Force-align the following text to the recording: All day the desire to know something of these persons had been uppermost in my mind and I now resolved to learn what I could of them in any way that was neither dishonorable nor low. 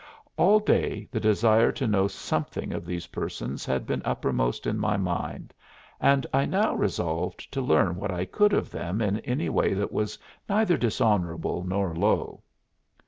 All 0.35 0.59
day 0.59 1.07
the 1.11 1.19
desire 1.19 1.71
to 1.73 1.85
know 1.85 2.07
something 2.07 2.73
of 2.73 2.87
these 2.87 3.05
persons 3.05 3.67
had 3.67 3.85
been 3.85 4.01
uppermost 4.03 4.65
in 4.65 4.79
my 4.79 4.97
mind 4.97 5.53
and 5.99 6.25
I 6.33 6.45
now 6.45 6.73
resolved 6.73 7.53
to 7.53 7.61
learn 7.61 7.97
what 7.97 8.09
I 8.09 8.25
could 8.25 8.51
of 8.53 8.71
them 8.71 8.99
in 8.99 9.19
any 9.19 9.47
way 9.47 9.75
that 9.75 9.91
was 9.93 10.17
neither 10.49 10.75
dishonorable 10.75 11.63
nor 11.67 11.93
low. 11.95 12.41